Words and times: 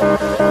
Música 0.00 0.47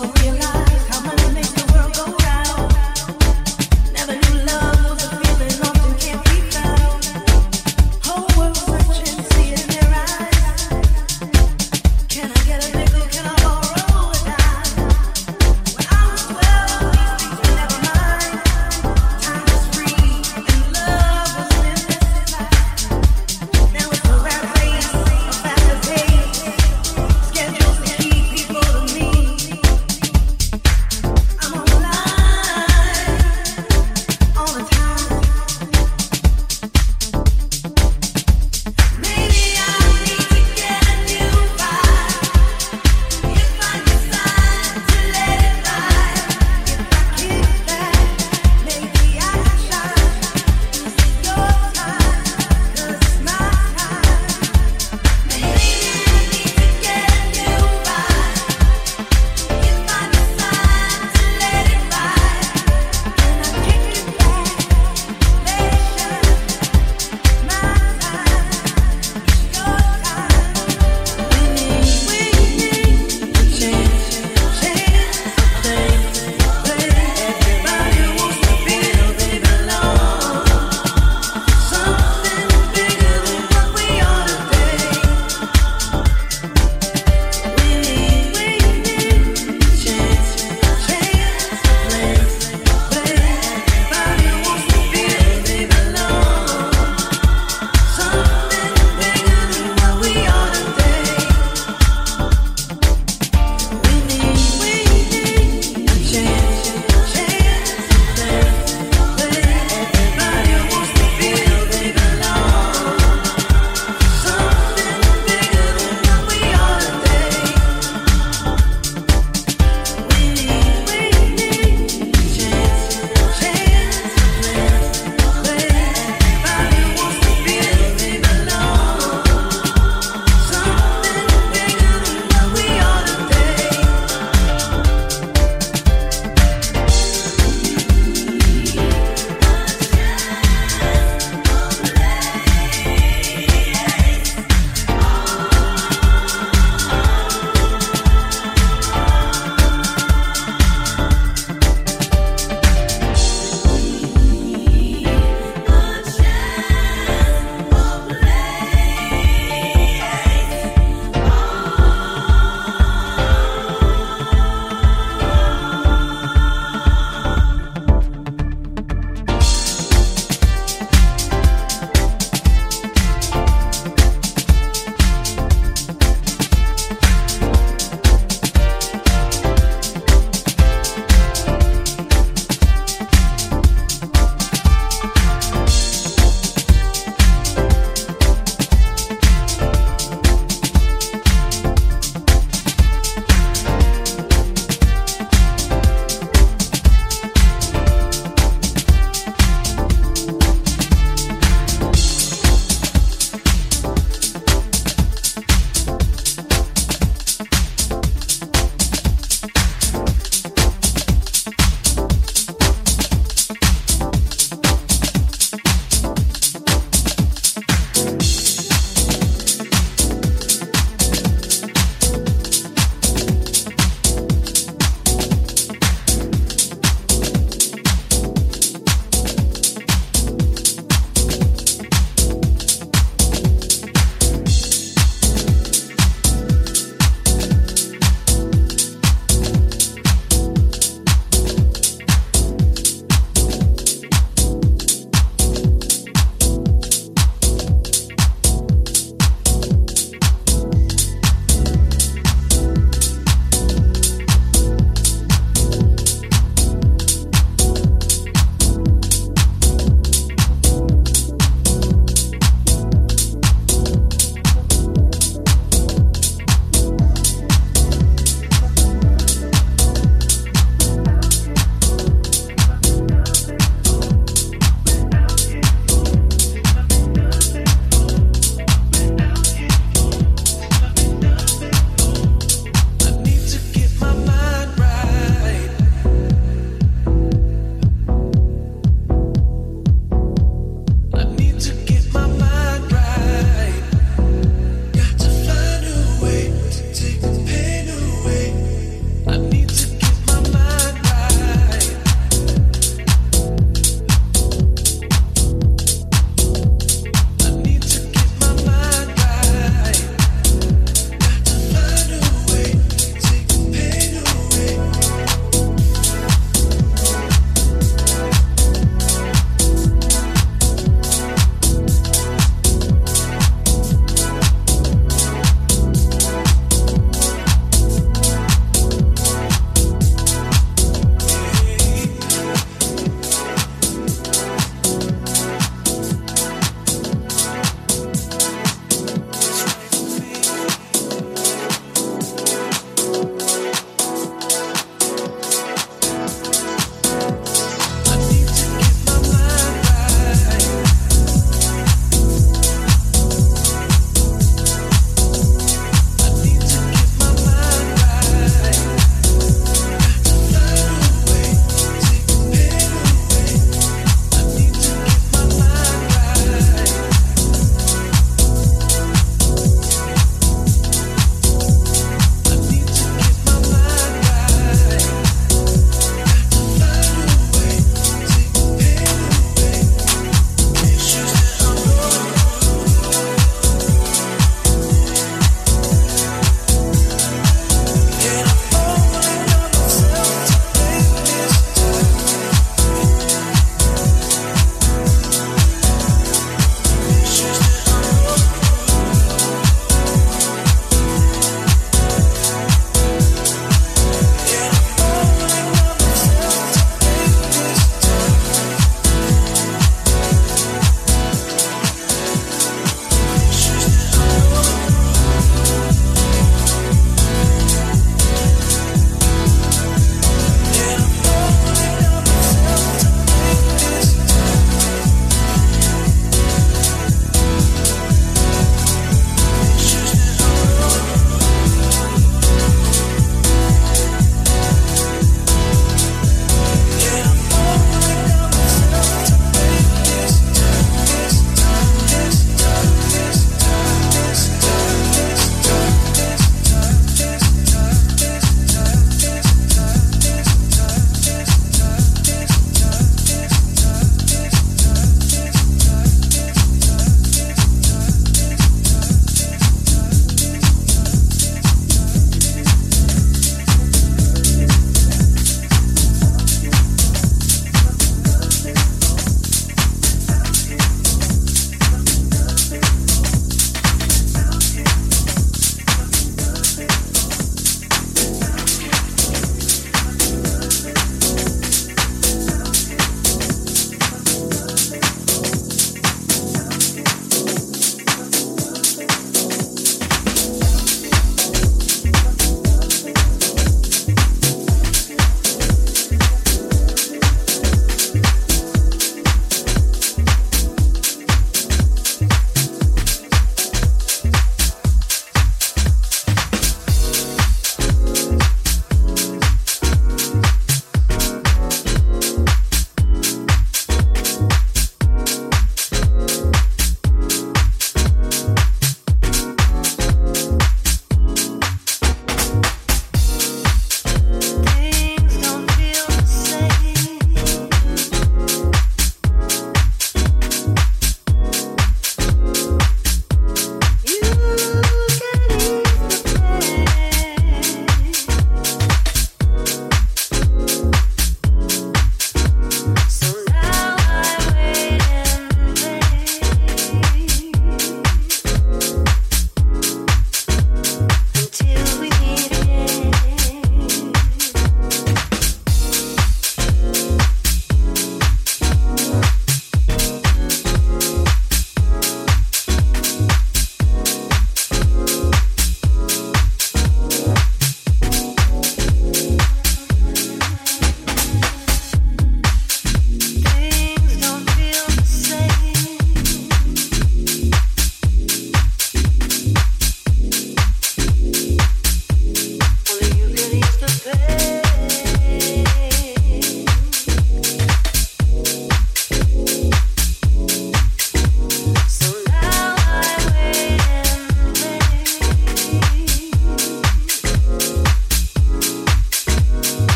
for 0.00 0.22
real. 0.22 0.39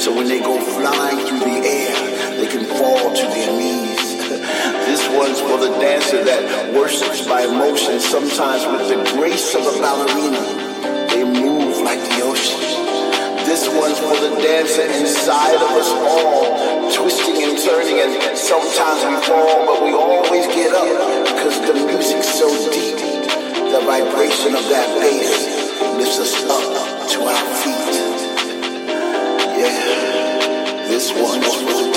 So 0.00 0.16
when 0.16 0.28
they 0.28 0.40
go 0.40 0.56
flying 0.56 1.20
through 1.28 1.44
the 1.44 1.60
air, 1.60 1.92
they 2.40 2.48
can 2.48 2.64
fall 2.64 3.12
to 3.12 3.26
their 3.36 3.52
knees. 3.52 4.16
this 4.88 5.04
one's 5.12 5.44
for 5.44 5.60
the 5.60 5.76
dancer 5.76 6.24
that 6.24 6.72
worships 6.72 7.28
by 7.28 7.44
emotion, 7.44 8.00
sometimes 8.00 8.64
with 8.64 8.88
the 8.88 8.96
grace 9.12 9.54
of 9.54 9.60
a 9.60 9.76
ballerina. 9.76 10.40
They 11.12 11.20
move 11.20 11.84
like 11.84 12.00
the 12.00 12.24
ocean. 12.24 12.64
This 13.44 13.68
one's 13.68 14.00
for 14.00 14.16
the 14.16 14.40
dancer 14.40 14.88
inside 14.88 15.60
of 15.60 15.68
us 15.76 15.92
all, 15.92 16.88
twisting 16.96 17.44
and 17.44 17.60
turning, 17.60 18.00
and 18.00 18.38
sometimes 18.38 19.04
we 19.04 19.20
fall, 19.28 19.68
but 19.68 19.84
we 19.84 19.92
always 19.92 20.46
get 20.48 20.72
up 20.72 20.88
because 21.28 21.60
the 21.60 21.76
music's 21.76 22.40
so 22.40 22.48
deep. 22.72 22.96
The 23.68 23.84
vibration 23.84 24.56
of 24.56 24.64
that 24.64 24.88
bass 24.96 25.44
lifts 26.00 26.18
us 26.24 26.32
up 26.48 27.04
to 27.04 27.18
our 27.20 27.44
feet. 27.60 28.09
This 31.00 31.14
one's 31.14 31.89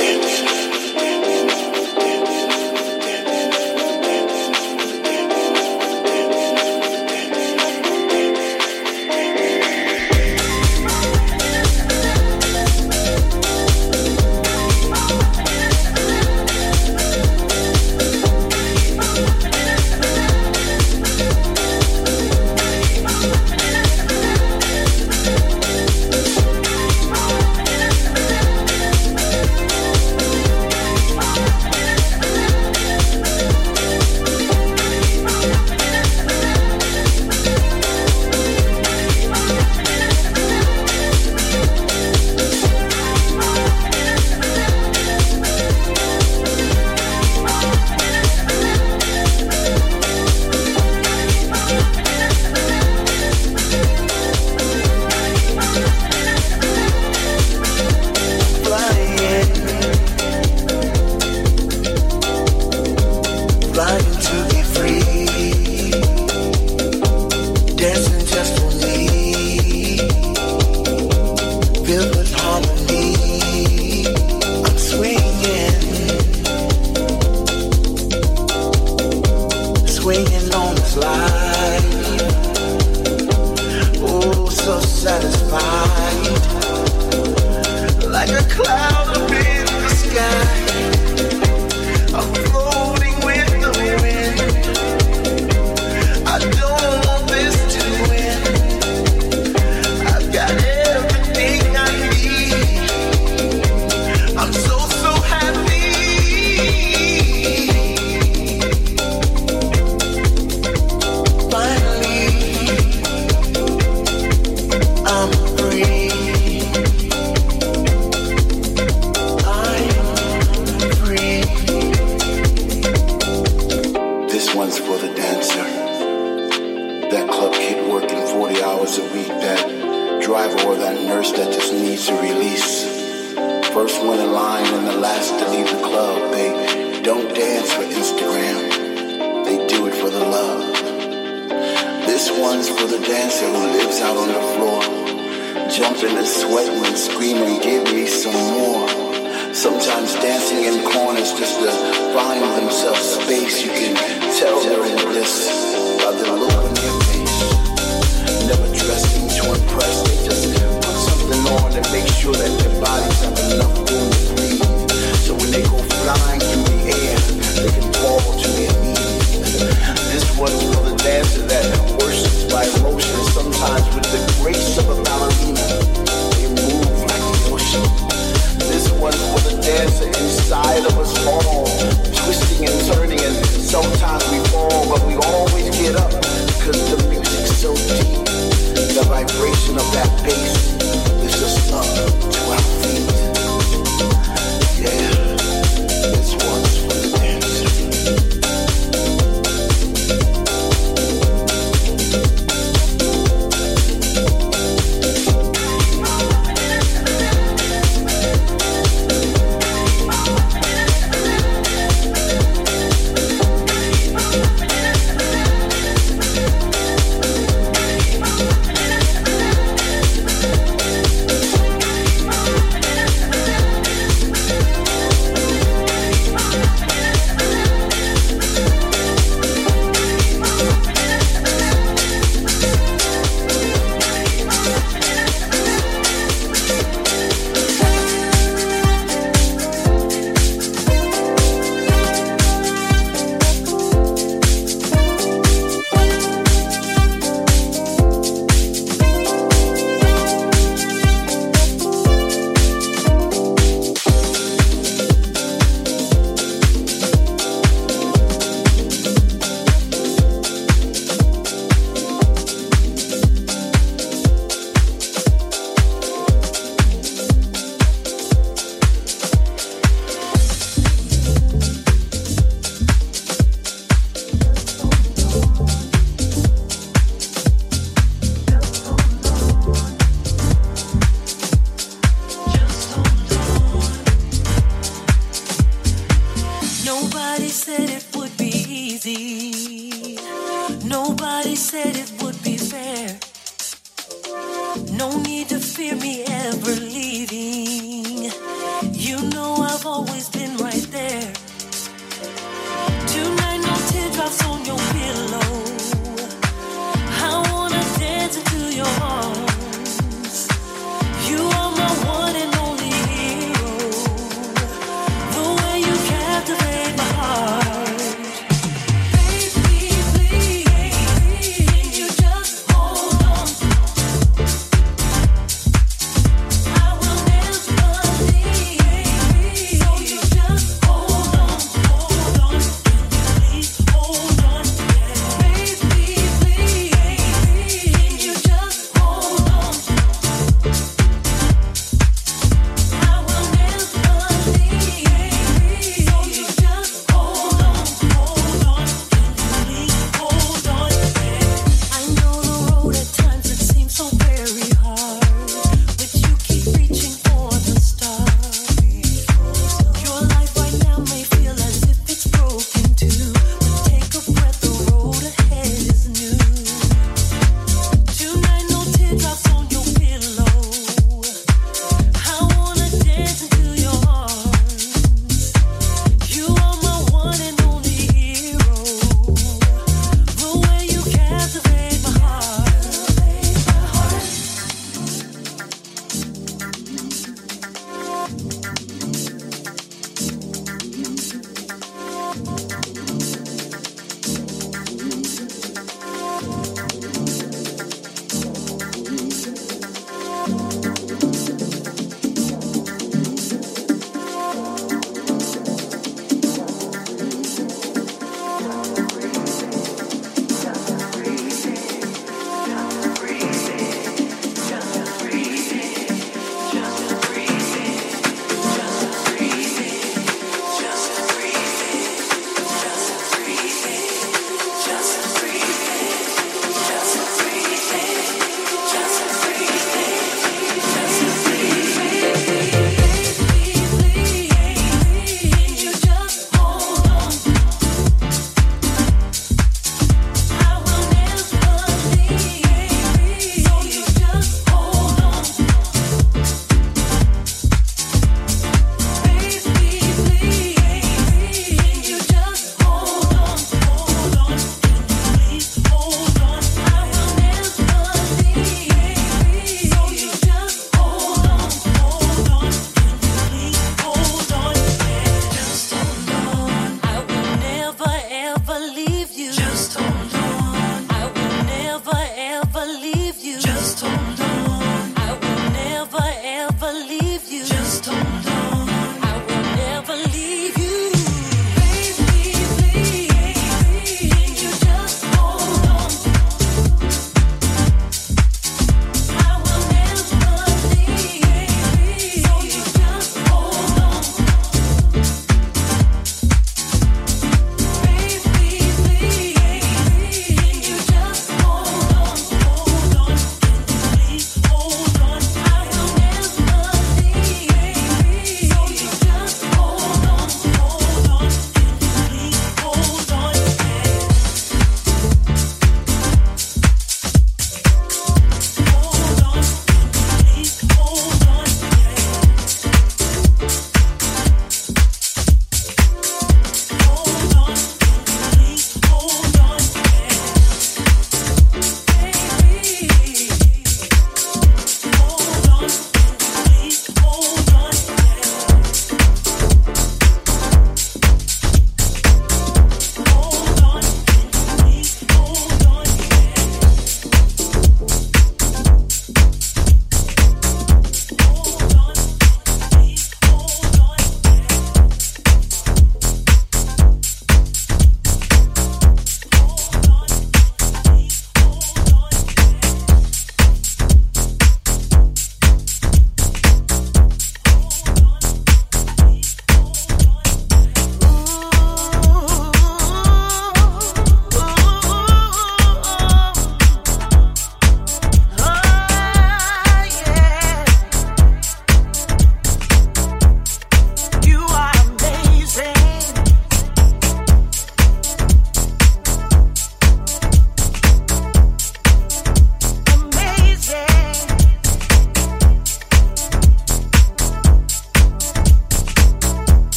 Clap. 88.55 88.92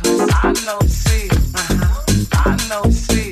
There's 0.00 0.20
one 0.42 0.54
thing 0.54 0.68
I'm 0.68 0.88
sure. 0.88 1.28
Back 2.30 2.58
because 2.68 3.31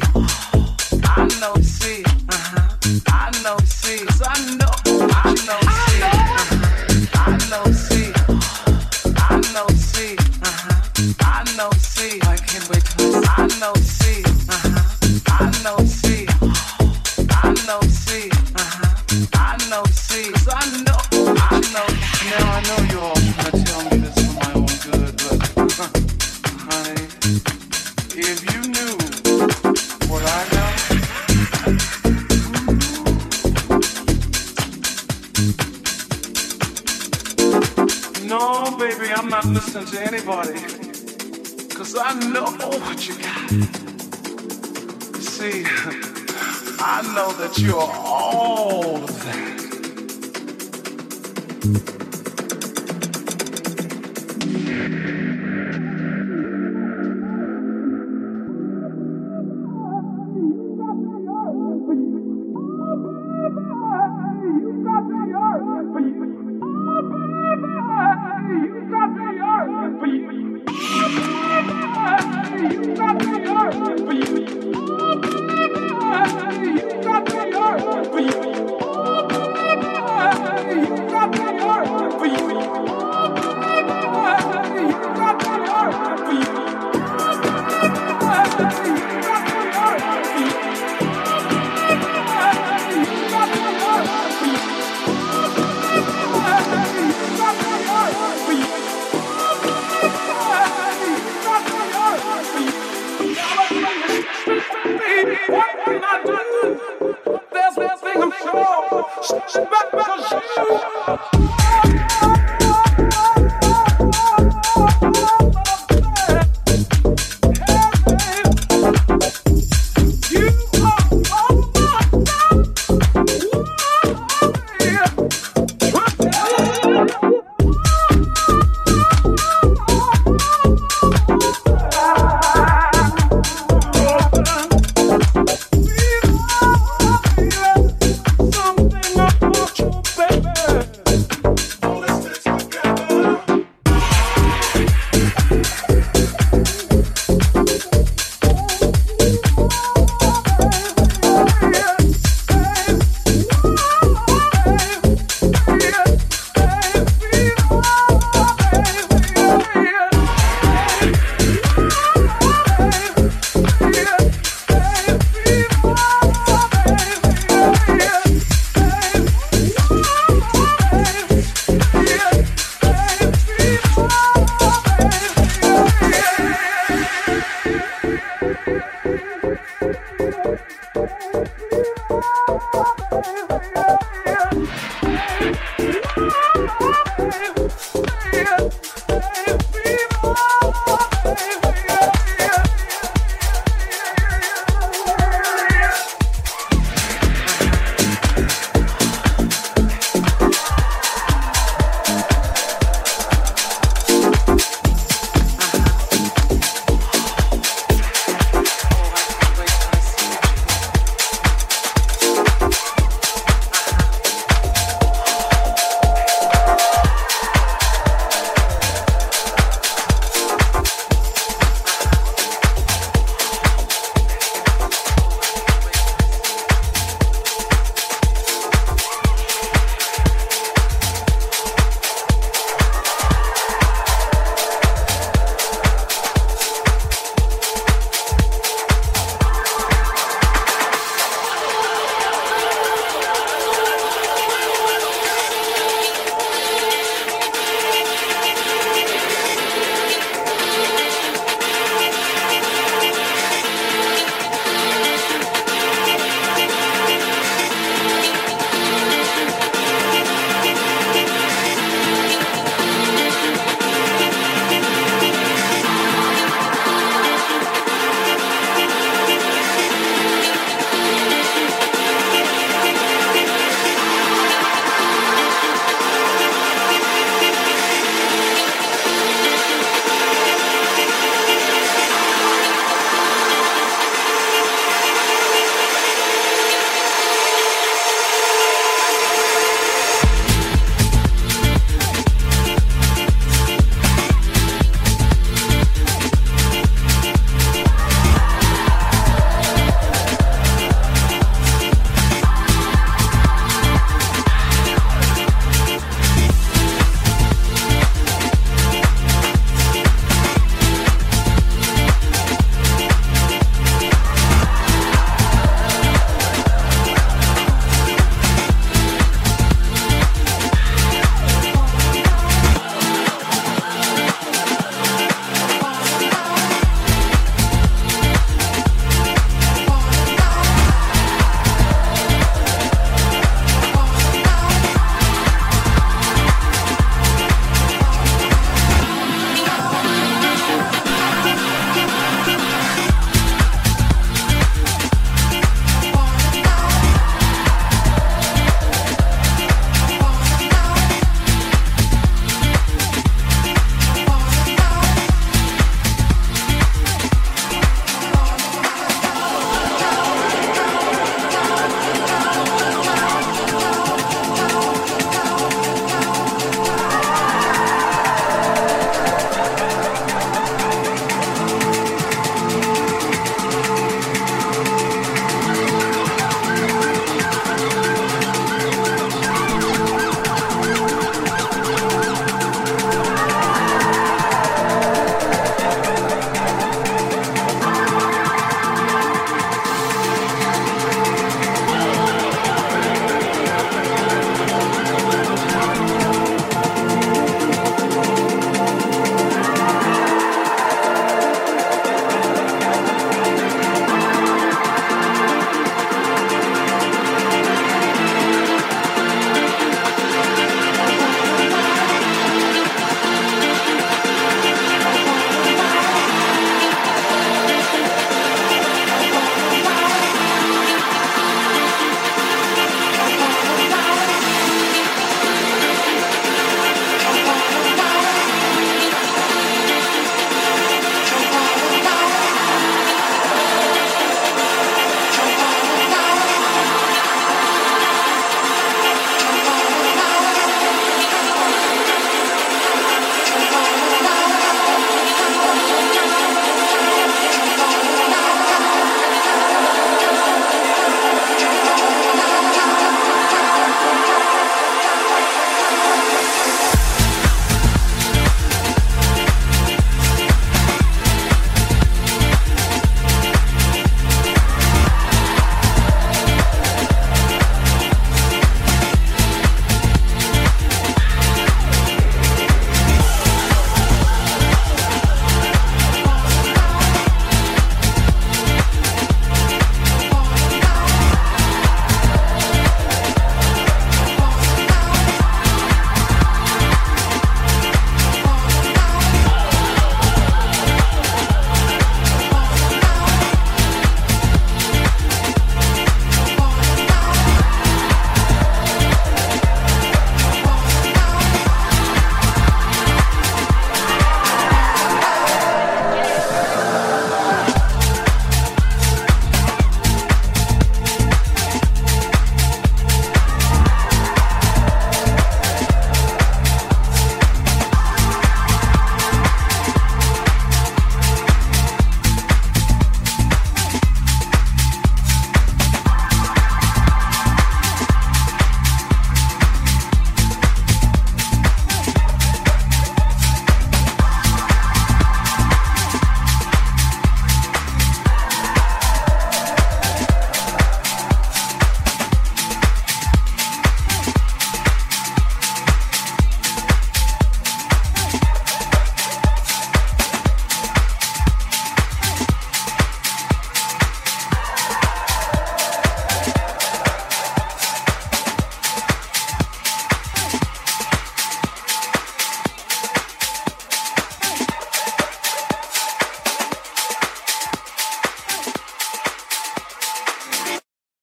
you. 47.61 48.00